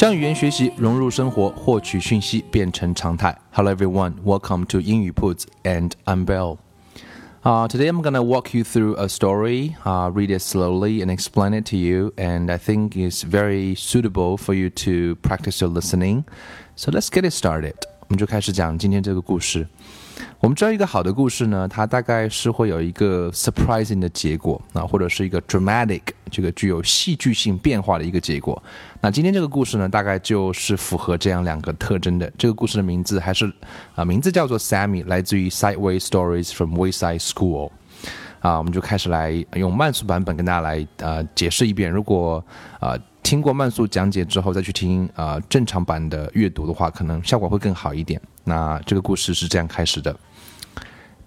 [0.00, 3.36] 将语言学习融入生活，获取讯息变成常态。
[3.50, 6.58] Hello everyone, welcome to 英语 Puts and I'm Bill.
[7.42, 11.52] Uh, today I'm gonna walk you through a story, uh, read it slowly and explain
[11.54, 16.24] it to you, and I think it's very suitable for you to practice your listening.
[16.74, 17.74] So let's get it started.
[18.00, 19.66] 我们就开始讲今天这个故事。
[20.39, 28.61] 我们知道一个好的故事呢，它大概是会有一个 surprising 的结果啊，或者是一个 dramatic 这个具有戏剧性变化的一个结果。
[29.01, 32.31] 那今天这个故事呢，大概就是符合这样两个特征的。
[32.37, 33.51] 这个故事的名字还是
[33.95, 37.71] 啊，名字叫做 Sammy，来自于 Sideways Stories from Wayside School。
[38.39, 41.91] 啊，我们就开始来用慢速版本跟大家来呃解释一遍。
[41.91, 42.43] 如果
[42.79, 48.20] 啊听过慢速讲解之后再去听啊正常版的阅读的话，可能效果会更好一点。
[48.44, 50.16] 那这个故事是这样开始的。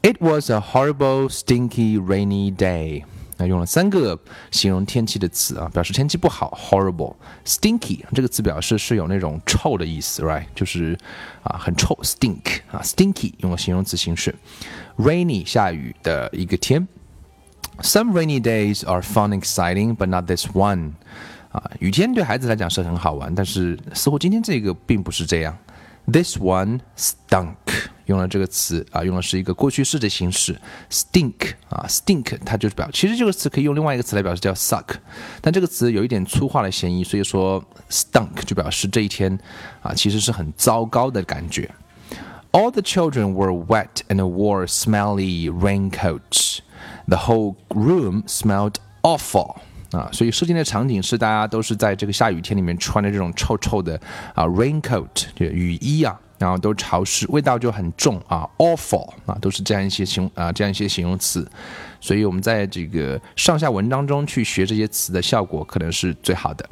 [0.01, 3.03] It was a horrible, stinky, rainy day。
[3.35, 4.19] 那用了三个
[4.51, 6.57] 形容天气的词啊，表示天气不好。
[6.57, 10.45] Horrible, stinky 这个词表示是有那种臭的意思，right？
[10.53, 10.97] 就是
[11.43, 14.35] 啊很臭，stink 啊，stinky 用了形容词形式。
[14.97, 16.87] Rainy 下雨的一个天。
[17.81, 20.95] Some rainy days are fun, exciting, but not this one。
[21.54, 25.56] 啊，雨天对孩子来讲是很好玩，但是似乎今天这个并不是这样。
[26.06, 27.54] This one stunk，
[28.06, 30.60] 用了这个词啊，用的是一个过去式的形式
[30.90, 34.96] ，stink 啊，stink 它就是表，其实这个词可以用另外一个词来表示叫 suck，
[35.40, 39.38] 但这个词有一点粗化的嫌疑，所以说 stunk 就表示这一天
[39.80, 41.70] 啊，其实是很糟糕的感觉。
[42.50, 46.58] All the children were wet and wore smelly raincoats.
[47.06, 49.56] The whole room smelled awful.
[49.94, 54.00] 啊，所以设定的场景是大家都是在这个下雨天里面穿的这种臭臭的
[54.34, 61.48] 啊 raincoat 就雨衣啊，然后都潮湿，味道就很重啊 awful 啊，都是这样一些形啊这样一些形容词，
[62.00, 66.68] 所以我们在这个上下文当中去学这些词的效果可能是最好的。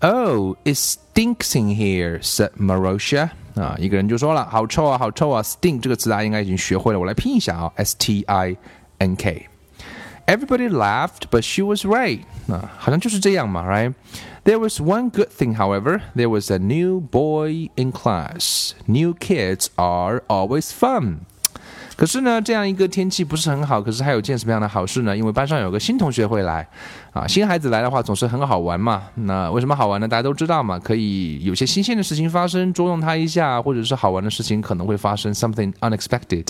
[0.00, 3.28] Oh, it stinks in here," said Marosha.
[3.54, 8.56] 啊，一个人就说了，好臭啊，好臭啊！stink 这个词大家应该已经学会了，我来拼一下啊，s t i
[8.98, 9.46] n k。
[10.25, 12.21] Everybody laughed, but she was right.
[12.49, 13.93] 啊，好像就是这样嘛，right?
[14.43, 16.01] There was one good thing, however.
[16.15, 18.71] There was a new boy in class.
[18.85, 21.19] New kids are always fun.
[21.95, 23.81] 可是呢，这样一个天气不是很好。
[23.81, 25.17] 可是还有件什么样的好事呢？
[25.17, 26.67] 因为班上有个新同学会来，
[27.11, 29.03] 啊，新孩子来的话总是很好玩嘛。
[29.15, 30.07] 那为什么好玩呢？
[30.07, 36.45] 大家都知道嘛，可以有些新鲜的事情发生，捉弄他一下，或者是好玩的事情可能会发生，something unexpected。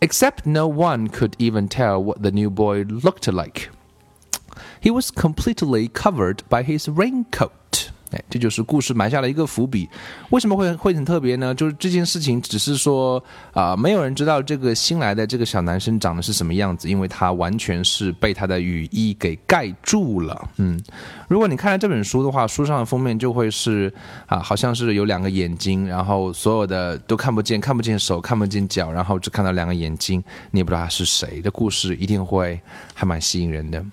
[0.00, 3.70] Except no one could even tell what the new boy looked like.
[4.80, 7.90] He was completely covered by his raincoat.
[8.10, 9.88] 哎，这就是故事埋下了一个伏笔。
[10.30, 11.54] 为什么会会很特别呢？
[11.54, 13.22] 就是这件事情只是说
[13.52, 20.50] 啊，没有人知道这个新来的这个小男生长得是什么样子，因为他完全是被他的雨衣给盖住了。
[20.56, 20.78] 嗯，
[21.28, 23.92] 如果你看了这本书的话，书上的封面就会是
[24.26, 31.40] 啊，好像是有两个眼睛，然后所有的都看不见，看不见手，看不见脚，然后只看到两个眼睛，你也不知道他是谁。
[31.46, 32.58] 的故事一定会
[32.94, 33.84] 还蛮吸引人的。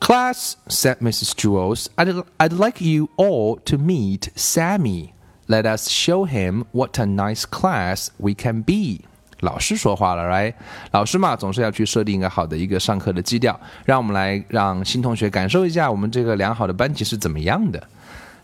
[0.00, 1.34] Class, said Mrs.
[1.34, 5.12] Jewls, I'd, I'd like you all to meet Sammy.
[5.46, 9.04] Let us show him what a nice class we can be.
[9.40, 10.54] 老师说话了，right？
[10.90, 17.88] 老师嘛，总是要去设定一个好的一个上课的基调，让我们来让新同学感受一下我们这个良好的班级是怎么样的。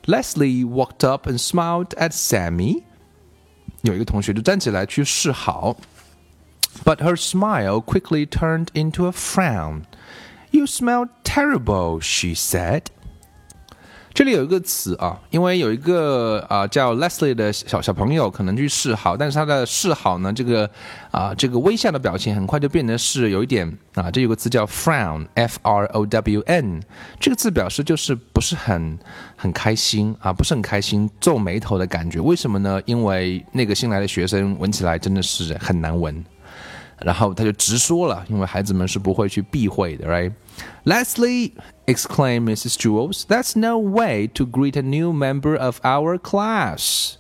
[0.07, 2.83] Leslie walked up and smiled at Sammy。
[3.83, 5.77] 有一个同学就站起来去示好
[6.85, 9.83] ，but her smile quickly turned into a frown.
[10.51, 12.81] You smell terrible," she said.
[14.15, 20.71] 这里有一个词啊，因为有一个啊叫 Leslie 的小小朋友可能去示好，但是他的示好呢，这个
[21.11, 26.81] 啊这个微笑的表情很快就变得是有一点啊，这有个词叫 frown，f r o w n，
[27.21, 28.99] 这个字表示就是不是很
[29.37, 32.19] 很开心啊，不是很开心，皱眉头的感觉。
[32.19, 32.81] 为什么呢？
[32.87, 36.25] 因为那个新来的学生闻起来真的是很难闻。
[37.03, 41.53] 然后他就直说了，因为孩子们是不会去避讳的，right？Leslie
[41.87, 42.75] exclaimed Mrs.
[42.75, 47.15] Jules, "That's no way to greet a new member of our class."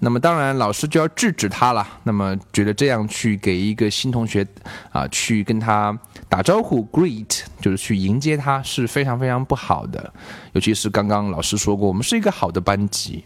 [0.00, 1.86] 那么当然，老师就要制止他了。
[2.02, 4.44] 那么觉得这样去给一个新同学
[4.90, 5.96] 啊，去跟他
[6.28, 10.12] 打招呼，greet 就是去迎接他，是非常非常不好的。
[10.54, 13.24] 尤其是刚刚老师说过，我们是一个好的班级。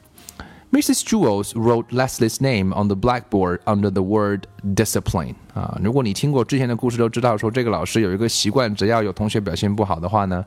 [0.72, 1.04] Mrs.
[1.04, 10.44] Jules wrote Leslie's name on the blackboard under the word discipline 啊，如果你听过之前的故事，都知道说这个老师有一个习惯，只要有同学表现不好的话呢，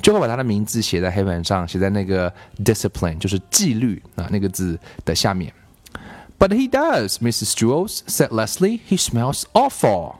[0.00, 2.32] 就会把他的名字写在黑板上，写在那个
[2.64, 5.52] discipline 就是纪律啊那个字的下面。
[6.38, 7.54] But he does, Mrs.
[7.54, 8.80] Jules said Leslie.
[8.88, 10.16] He smells awful.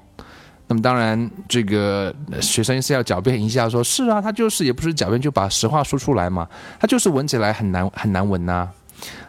[0.66, 6.48] 那么当然，这个学生是要狡辩一下，说是啊，他就是也不是狡辩，就把实话说出来嘛，
[6.80, 8.68] 他就是闻起来很难很难闻呐。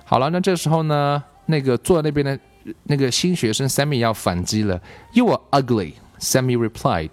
[0.09, 2.39] 好了，那这时候呢，那个坐在那边的
[2.83, 4.81] 那个新学生 Sammy 要反击了。
[5.11, 7.11] You are ugly, Sammy replied.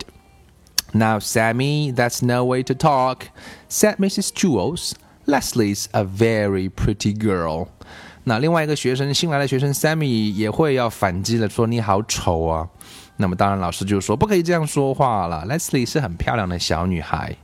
[0.92, 3.22] Now, Sammy, that's no way to talk,
[3.68, 4.32] said Mrs.
[4.32, 4.92] Jules.
[5.26, 7.66] Leslie's a very pretty girl.
[8.22, 12.68] 那另外一个学生，新来的学生 Sammy 也会要反击了，说你好丑啊。
[13.16, 15.44] 那么当然，老师就说不可以这样说话了。
[15.48, 17.34] Leslie 是很漂亮的小女孩。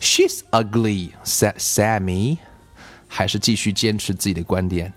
[0.00, 2.38] She's ugly, said Sammy.
[3.07, 4.93] 还是继续坚持自己的观点。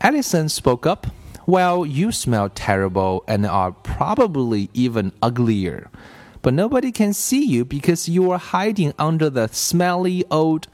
[0.00, 1.06] Allison spoke up.
[1.46, 5.88] Well, you smell terrible and are probably even uglier.
[6.42, 10.64] But nobody can see you because you are hiding under the smelly old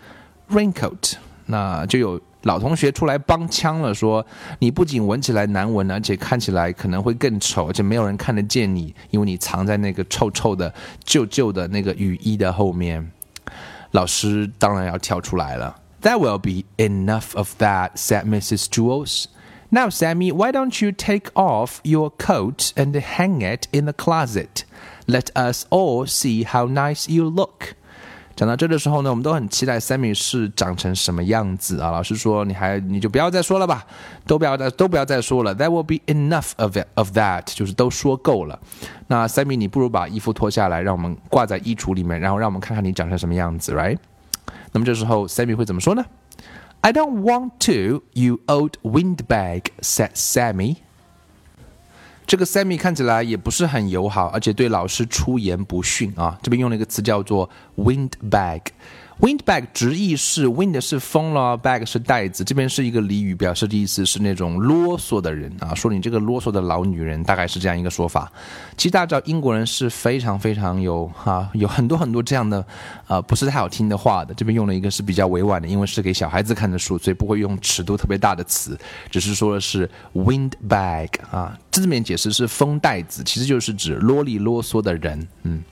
[0.49, 1.15] raincoat.
[1.47, 4.25] 那就有老同学出来帮腔了，说
[4.61, 10.73] 你不仅闻起来难闻，而且看起来可能会更丑，而且没有人看得见你，因为你藏在那个臭臭的、
[11.05, 13.11] 旧旧的那个雨衣的后面。
[13.91, 15.77] 老师当然要跳出来了。
[16.06, 18.70] that will be enough of that, said Mrs.
[18.70, 19.26] Jewls.
[19.72, 24.64] Now, Sammy, why don't you take off your coat and hang it in the closet?
[25.08, 27.76] Let us all see how nice you look.
[28.36, 31.90] 讲到这的时候呢，我们都很期待 Sammy 是长成什么样子啊！
[31.90, 33.86] 老师说，你还你就不要再说了吧，
[34.28, 35.56] 都不要再都不要再说了。
[35.56, 38.60] That will be enough of it, of that，就是都说够了。
[39.08, 43.98] 那 Sammy，你不如把衣服脱下来，让我们挂在衣橱里面，然后让我们看看你长成什么样子，right？
[44.75, 46.05] 那么这时候，Sammy 会怎么说呢？
[46.81, 50.77] I don't want to, you old windbag," said Sammy.
[52.27, 56.39] 这个 Sammy 看起来也不是很友好，而且对老师出言不逊啊。
[56.43, 58.61] 这边用了一个词叫做 windbag。
[59.22, 62.44] Windbag 直译是 wind 是风了，bag 是袋子。
[62.44, 68.30] 这边是一个俚语，表示的意思是那种啰嗦的人啊，说你这个啰嗦的老女人，大概是这样一个说法。
[68.76, 72.64] 其实大家知道，英国人是非常非常有哈，有很多很多这样的
[73.08, 74.34] 呃不是太好听的话的。
[74.34, 78.78] 这边用了一个是比较委婉的，因为是给小孩子看的书，所以不会用尺度特别大的词，
[79.10, 81.58] 只是说的是 windbag 啊。
[81.72, 85.26] 字面解释是风袋子，其实就是指啰里啰嗦的人。
[85.44, 85.64] 嗯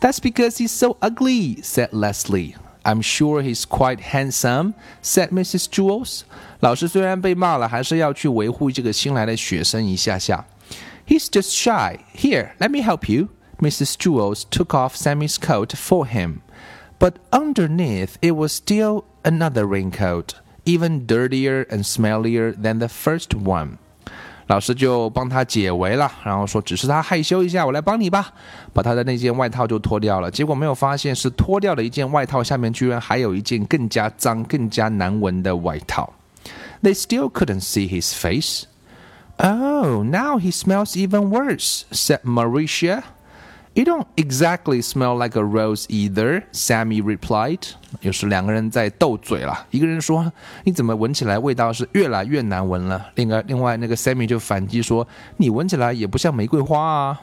[0.00, 2.54] ，That's because he's so ugly," said Leslie.
[2.88, 5.66] I'm sure he's quite handsome," said Mrs.
[5.68, 6.22] Jewls.
[6.60, 10.46] 老师虽然被骂了，还是要去维护这个新来的学生一下下。
[11.06, 11.98] He's just shy.
[12.16, 13.28] Here, let me help you.
[13.60, 13.92] Mrs.
[13.98, 16.40] Jewls took off Sammy's coat for him,
[16.98, 23.76] but underneath it was still another raincoat, even dirtier and smellier than the first one.
[24.48, 28.32] 老师就帮他解围了，然后说：“只是他害羞一下，我来帮你吧。”
[28.72, 36.12] 把他的那件外套就脱掉了，结果没有发现是脱掉了一件外套下面居然还有一件更加脏、更加难闻的外套。
[36.82, 38.64] They still couldn't see his face.
[39.36, 43.02] Oh, now he smells even worse," said Marisha.
[43.78, 47.60] You don't exactly smell like a rose either," Sammy replied.
[53.94, 55.06] Sammy 就反击说
[55.38, 57.20] ：“你闻起来也不像玫瑰花啊。”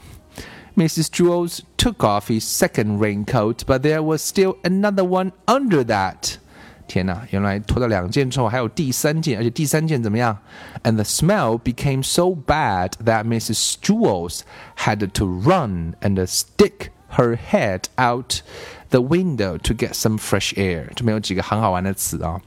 [0.78, 1.10] Mrs.
[1.10, 6.38] Jewls took off his second raincoat, but there was still another one under that.
[6.88, 10.38] 天哪，原来脱掉两件之后还有第三件，而且第三件怎么样
[10.84, 13.76] ？And the smell became so bad that Mrs.
[13.82, 14.42] Jules
[14.78, 18.42] had to run and stick her head out
[18.90, 20.88] the window to get some fresh air。
[20.96, 22.40] 这边有几个很好玩的词啊。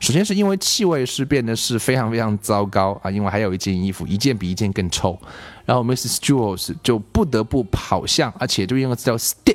[0.00, 5.18] 首先是因为气味是变得是非常非常糟糕啊，因为还有一件衣服，一件比一件更臭。
[5.70, 6.16] 然后 Mrs.
[6.16, 9.54] Jules 就不得不跑向，而且就用个词叫 stick。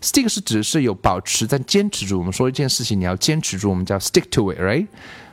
[0.00, 2.20] Stick 是指是有保持在坚持住。
[2.20, 4.86] 我们说一件事情，你要坚持住，我们叫 stick to it，right？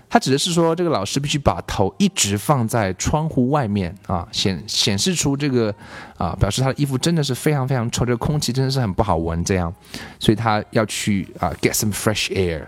[0.09, 5.71] 它指的是说，这个老师必须把头一直放在窗户外面啊，显显示出这个
[6.17, 9.71] 啊，表示他的衣服真的是非常非常臭，这个空气真的是很不好闻，这样，
[10.19, 12.65] 所以他要去啊，get some fresh air。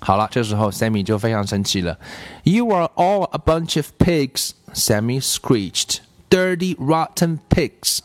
[0.00, 1.98] 好了，这时候 Sammy 就非常生气了。
[2.42, 6.00] You are all a bunch of pigs, Sammy screeched.
[6.30, 7.98] dirty rotten pigs。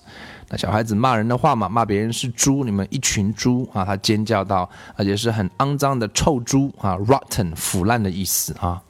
[0.49, 3.83] 那小孩子骂人的话嘛，骂别人是猪，你们一群猪啊！
[3.83, 8.81] 他尖叫道，而且是很肮脏的臭猪啊，rotten 腐烂的意思啊。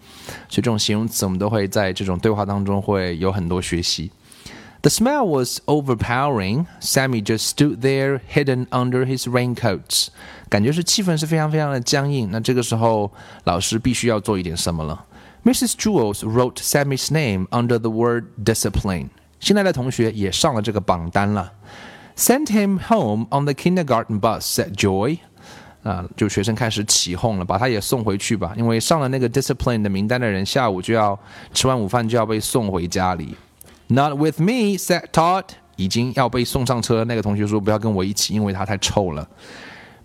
[0.49, 4.11] 所以这种形容词我们都会在这种对话当中会有很多学习。
[4.81, 6.65] The smell was overpowering.
[6.81, 10.09] Sammy just stood there, hidden under his raincoats.
[10.49, 12.29] 感觉是气氛是非常非常的僵硬。
[12.31, 13.11] 那这个时候，
[13.45, 15.05] 老师必须要做一点什么了。
[15.45, 15.73] Mrs.
[15.75, 19.09] Jewls wrote Sammy's name under the word discipline.
[19.45, 21.53] 新来的同学也上了这个榜单了。
[22.17, 25.19] Send him home on the kindergarten bus," said Joy.
[25.83, 31.15] 啊、呃，就学生开始起哄了，把他也送回去吧，因为上了那个 discipline 的名单的人，下午就要
[31.53, 33.35] 吃完午饭就要被送回家里。
[33.85, 35.43] Not with me," said Todd.
[35.75, 39.29] 已经要被送上车，那个同学说不要跟我一起，因为他太臭了。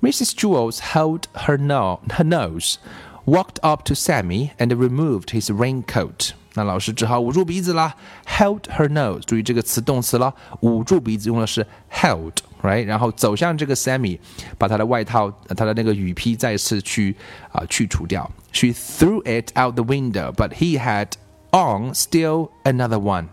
[0.02, 0.32] Mrs.
[0.32, 2.74] Jewls held her, no her nose,
[3.24, 6.32] walked up to Sammy and removed his raincoat.
[6.54, 7.94] 那老师只好捂住鼻子啦
[8.26, 9.20] ，held her nose。
[9.20, 12.84] 注意这个词动词了，捂住鼻子用的是 held，right？
[12.84, 14.18] 然后走向这个 Sammy，
[14.58, 17.14] 把他的外套、他的那个雨披再次去
[17.52, 18.28] 啊去除掉。
[18.52, 21.12] She threw it out the window, but he had
[21.52, 23.26] on still another one。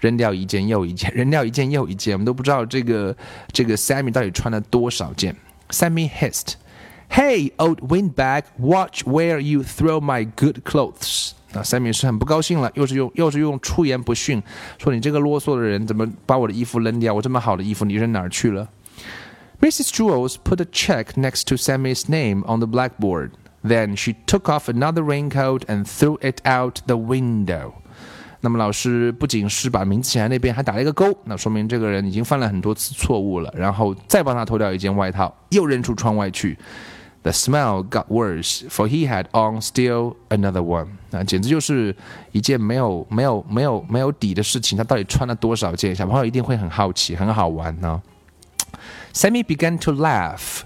[0.00, 3.16] 扔掉一件又一件，扔掉一件又一件，我们都不知道这个
[3.50, 5.34] 这个 Sammy 到底穿了多少件。
[5.70, 6.54] Sammy hissed,
[7.10, 14.42] "Hey, old windbag, watch where you throw my good clothes." 啊，Sammy 是很不高兴了，又是用又是用出言不逊，
[14.78, 17.14] 说你这个啰嗦的人，怎么把我的衣服扔掉？
[17.14, 18.68] 我这么好的衣服，你扔哪儿去了
[19.60, 19.88] ？Mrs.
[19.88, 23.30] Jules put a check next to Sammy's name on the blackboard.
[23.64, 27.72] Then she took off another raincoat and threw it out the window.
[28.40, 33.52] 那么老师不仅是把名字写在那边，还打了一个勾，那说明这个人已经犯了很多次错误了。
[33.56, 36.56] 然后再帮他脱掉一件外套，又扔出窗外去。
[37.24, 40.97] The smell got worse, for he had on still another one.
[41.10, 41.94] 啊，简直就是
[42.32, 44.76] 一件没有没有没有没有底的事情。
[44.76, 45.94] 他到底穿了多少件？
[45.94, 48.02] 小朋友一定会很好奇，很好玩呢。
[49.12, 50.62] Sammy began to laugh.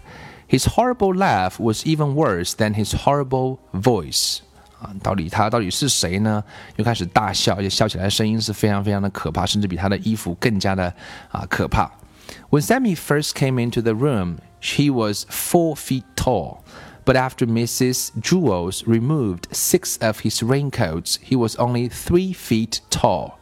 [0.49, 4.41] His horrible laugh was even worse than his horrible voice.
[4.81, 6.43] 啊，到底他到底是谁呢？
[6.77, 10.93] 又开始大笑，而且笑起来声音是非常非常的可怕，甚至比他的衣服更加的
[11.31, 11.91] 啊可怕。
[12.51, 16.59] When Sammy first came into the room, she was four feet tall.
[17.05, 18.11] but after Mrs.
[18.21, 23.39] Jewls removed six of his raincoats, he was only three feet tall.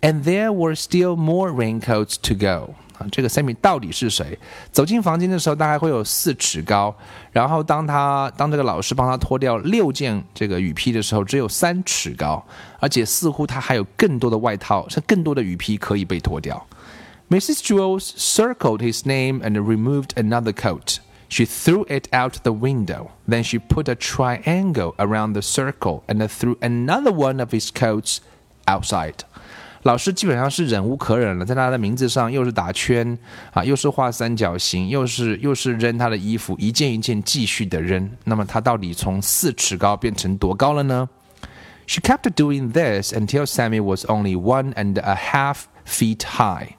[0.00, 2.74] And there were still more raincoats to go.
[2.98, 4.38] 啊，这个 Sammy 到底是谁？
[4.72, 6.94] 走进房间的时候，大概会有四尺高。
[7.32, 12.44] 然后当他当这个老师帮他脱掉六件这个雨披的时候，只有三尺高，
[12.80, 16.66] 而且似乎他还有更多的外套，是更多的雨披可以被脱掉。
[17.30, 17.60] Mrs.
[17.60, 20.98] Jewls circled his name and removed another coat.
[21.29, 23.07] She threw it out the window.
[23.27, 28.17] Then she put a triangle around the circle and threw another one of his coats
[28.65, 29.15] outside.
[29.81, 33.17] 老师基本上是忍无可忍了，在他的名字上又是打圈
[33.51, 38.09] 啊，又是画三角形，又是又是扔他的衣服，一件一件继续的扔。
[38.23, 41.09] 那么他到底从四尺高变成多高了呢？
[41.85, 46.75] She kept doing this until Sammy was only one and a half feet high.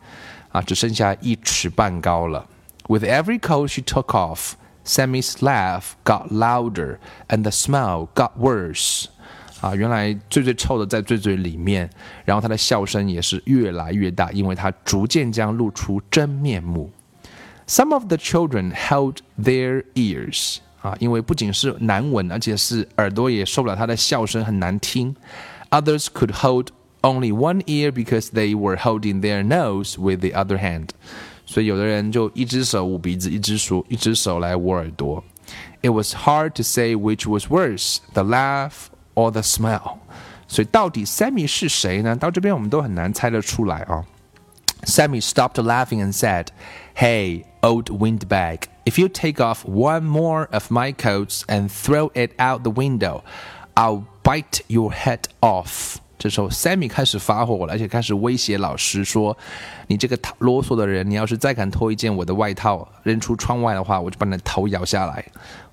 [0.52, 2.46] 啊，只剩下一尺半高了。
[2.88, 9.06] With every coat she took off, Sammy's laugh got louder and the smell got worse.
[9.60, 11.88] 啊，原来最最臭的在最最里面，
[12.26, 16.90] 然后他的笑声也是越来越大，因为他逐渐将露出真面目。
[17.66, 20.58] Some of the children held their ears.
[20.82, 25.16] 啊，因为不仅是难闻，而且是耳朵也受不了他的笑声很难听。
[25.70, 26.68] Others could hold
[27.00, 30.90] only one ear because they were holding their nose with the other hand.
[31.48, 35.22] 所以有的人就一只手捂鼻子，一只手一只手来捂耳朵。
[35.82, 39.98] It was hard to say which was worse, the laugh or the smell.
[40.48, 42.16] 所以到底 Sammy 是谁呢？
[42.16, 44.04] 到这边我们都很难猜得出来啊。
[44.84, 46.48] Sammy stopped laughing and said,
[46.94, 52.32] Hey, old windbag, if you take off one more of my coats and throw it
[52.38, 53.22] out the window,
[53.74, 55.96] I'll bite your head off.
[56.19, 59.35] 这时候，Sammy 开始发火了，而且开始威胁老师说
[59.87, 65.25] ：“你这个啰嗦的人，你要是再敢脱一件我的外套扔出窗外的话，我就把你的头摇下来。”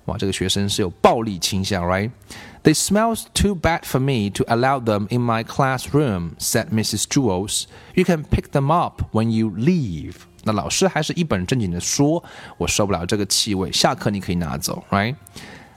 [0.05, 7.03] 哇，这个学生是有暴力倾向，right？They smells too bad for me to allow them in my classroom," said Mrs.
[7.03, 7.65] Jewls.
[7.95, 10.13] "You can pick them up when you leave."
[10.45, 12.23] 那老师还是一本正经的说
[12.57, 14.81] ：“我受不了这个气味，下课你可以拿走。”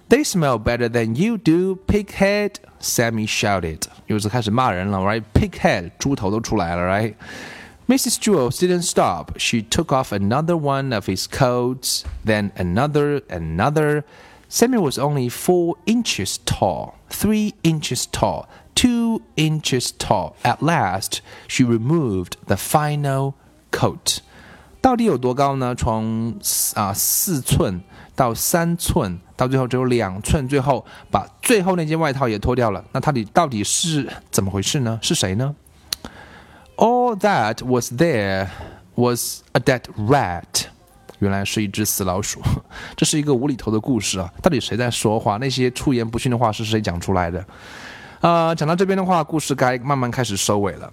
[0.08, 2.52] They smell better than you do, pighead.
[2.79, 3.81] Sammy shouted.
[4.07, 5.23] 又是开始骂人了，right?
[5.33, 7.13] Pighead，猪头都出来了，right?
[7.87, 8.17] Mrs.
[8.19, 9.37] Jewels didn't stop.
[9.37, 14.03] She took off another one of his coats, then another, another.
[14.49, 20.35] Sammy was only four inches tall, three inches tall, two inches tall.
[20.43, 23.33] At last, she removed the final
[23.71, 24.19] coat.
[24.81, 25.75] 到底有多高呢？
[25.75, 26.39] 从
[26.75, 27.81] 啊四寸
[28.20, 32.84] 到三寸，到最后只有两寸，最后把最后那件外套也脱掉了。
[32.92, 34.98] 那到底到底是怎么回事呢？
[35.00, 35.56] 是谁呢
[36.76, 38.48] ？All that was there
[38.94, 40.66] was a dead rat。
[41.20, 42.42] 原来是一只死老鼠。
[42.94, 44.30] 这是一个无厘头的故事啊！
[44.42, 45.38] 到底谁在说话？
[45.38, 47.42] 那些出言不逊的话是谁讲出来的？
[48.20, 50.92] 呃，讲到这边的话，故事该慢慢开始收尾了。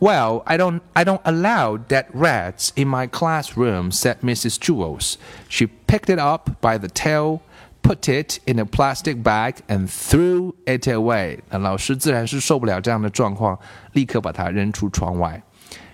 [0.00, 4.58] Well, I don't, I don't allow dead rats in my classroom, said Mrs.
[4.58, 5.18] Jewls.
[5.46, 7.42] She picked it up by the tail,
[7.82, 11.40] put it in a plastic bag, and threw it away.
[11.50, 13.58] 老师自然是受不了这样的状况，
[13.92, 15.42] 立刻把它扔出窗外。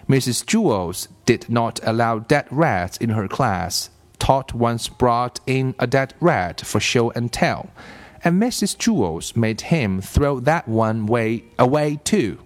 [0.09, 0.45] Mrs.
[0.45, 3.89] Jewls did not allow dead rats in her class.
[4.21, 7.67] Todd once brought in a dead rat for show and tell,
[8.23, 8.77] and Mrs.
[8.79, 12.39] Jewls made him throw that one way away too.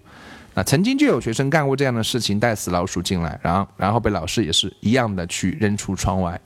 [0.53, 6.39] 那曾经就有学生干过这样的事情，带死老鼠进来，然后然后被老师也是一样的去扔出窗外。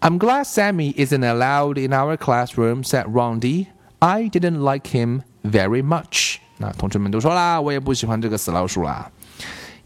[0.00, 3.66] I'm glad Sammy isn't allowed in our classroom," said Rondi.
[3.98, 9.10] "I didn't like him very much." 那同学们都说啦，我也不喜欢这个死老鼠啦。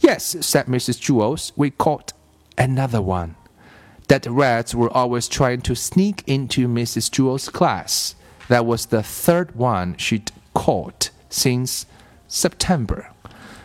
[0.00, 0.98] Yes, said Mrs.
[0.98, 1.48] Jewls.
[1.54, 2.08] "We caught
[2.56, 3.30] another one."
[4.08, 7.08] That rats were always trying to sneak into Mrs.
[7.08, 8.12] Jewls' class.
[8.48, 11.86] That was the third one she'd caught since
[12.28, 13.06] September.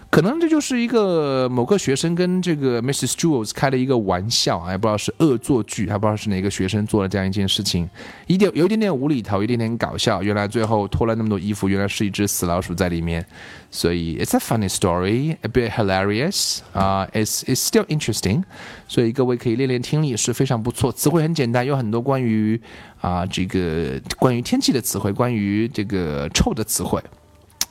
[0.10, 3.13] 可能这就是一个某个学生跟这个 Mrs.
[3.13, 7.88] Jules 开了一个玩笑，也不知道是恶作剧，还不知道是哪个学生做了这样一件事情，
[8.25, 10.24] 一点有一点点无厘头，一点点搞笑。
[10.24, 13.24] 原来最后脱了那么多衣服，原来是一只死老鼠在里面。
[13.70, 18.42] 所以 it's a funny story, a bit hilarious 啊、it's it's still interesting。
[18.88, 22.60] 所以各位可以练练听力是非常不错，词汇很简单，有很多关于
[23.01, 27.00] 啊、这个关于天气的词汇，关于这个臭的词汇。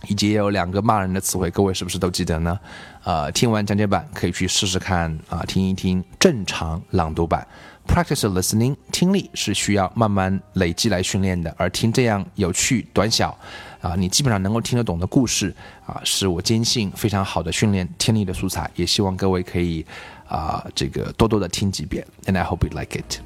[0.06, 2.58] 以及也有两个骂人的词汇，各位是不是都记得呢？
[3.04, 7.46] 呃，听完讲解版可以去试试看啊，听一听正常朗读版。
[7.86, 13.36] Practice listening，听力是需要慢慢累积来训练的，而听这样有趣、短小
[13.80, 15.54] 啊，你基本上能够听得懂的故事
[15.86, 18.70] 啊，是我坚信非常好的训练听力的素材。
[18.74, 19.84] 也希望各位可以
[20.28, 22.06] 啊，这个多多的听几遍。
[22.26, 23.20] And I hope you like it.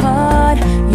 [0.00, 0.91] heart.